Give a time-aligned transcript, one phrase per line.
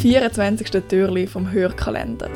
[0.00, 0.70] 24.
[0.88, 2.30] Türli vom Hörkalender.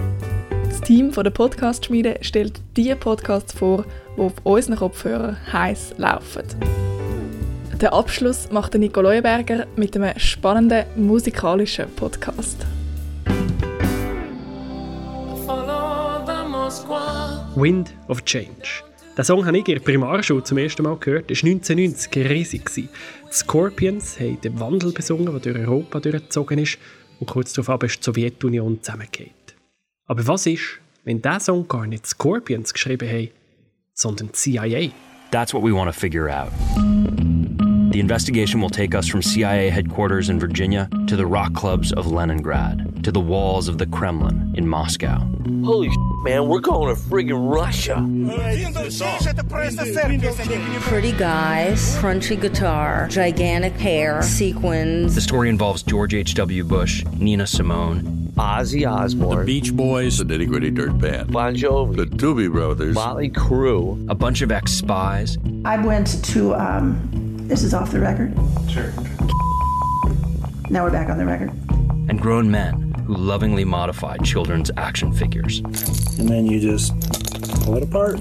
[0.64, 3.85] Das Team von der Podcast-Schmiede stellt die Podcasts vor,
[4.17, 6.42] die auf unseren Kopfhörern heiß laufen.
[7.80, 12.66] Den Abschluss macht Nico Leuenberger mit einem spannenden musikalischen Podcast.
[17.54, 18.82] Wind of Change.
[19.16, 21.30] Den Song habe ich in der Primarschule zum ersten Mal gehört.
[21.30, 22.70] Das war 1990 riesig.
[22.74, 22.88] Die
[23.30, 26.79] Scorpions haben den Wandel besungen, der durch Europa durchgezogen ist
[27.23, 29.55] und kurz darauf ist die Sowjetunion zusammengeht.
[30.06, 33.30] Aber was ist, wenn dieser Song gar nicht Scorpions geschrieben haben,
[33.95, 34.91] sondern CIA?
[35.30, 36.51] That's what we want to figure out.
[37.93, 42.06] The investigation will take us from CIA headquarters in Virginia to the rock clubs of
[42.06, 45.20] Leningrad to the walls of the Kremlin in Moscow.
[45.65, 45.91] Holy
[46.22, 47.96] man, we're going to friggin' Russia.
[50.82, 55.14] Pretty guys, crunchy guitar, gigantic hair, sequins.
[55.14, 56.64] The story involves George H.W.
[56.64, 61.96] Bush, Nina Simone, Ozzy Osbourne, The Beach Boys, the Nitty Gritty Dirt Band, Bon Jovi,
[61.96, 66.98] the Doobie Brothers, Motley Crue, a bunch of ex spies, I went to, um,
[67.48, 68.34] this is off the record.
[68.70, 68.92] Sure.
[70.70, 71.51] Now we're back on the record.
[72.09, 75.61] and grown men who lovingly modified children's action figures.
[76.19, 76.92] and then you just
[77.64, 78.20] pull it apart.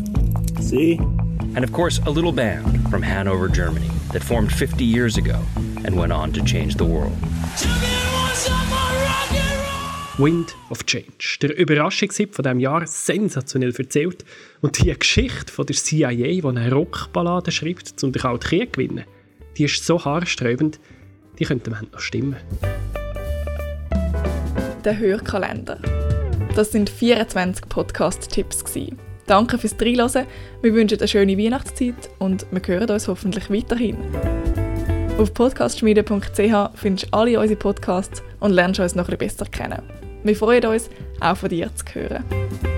[0.60, 1.00] See?
[1.56, 5.40] And of course, a little band from Hanover, Germany that formed 50 years ago
[5.84, 7.16] and went on to change the world.
[10.18, 11.40] Wind of Change.
[11.42, 14.24] Der Überraschungshit von diesem Jahr sensationell erzählt
[14.62, 18.82] und die Geschichte von der CIA, die eine Rockballade schreibt, um den Kalten Krieg zu
[18.82, 19.06] gewinnen,
[19.58, 20.80] die ist so haarsträubend,
[21.40, 22.36] die könnte Ende noch stimmen.
[24.84, 25.78] Der Hörkalender.
[26.56, 28.64] Das sind 24 Podcast-Tipps.
[29.28, 30.26] Danke fürs Reinhören.
[30.64, 33.98] Wir wünschen eine schöne Weihnachtszeit und wir hören uns hoffentlich weiterhin.
[35.20, 39.84] Auf podcastschmiede.ch findest du alle unsere Podcasts und lernst uns noch ein bisschen besser kennen.
[40.24, 42.71] Wir freuen uns, auch von dir zu hören.